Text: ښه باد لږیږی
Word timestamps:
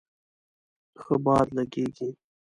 ښه 1.01 1.15
باد 1.25 1.47
لږیږی 1.55 2.09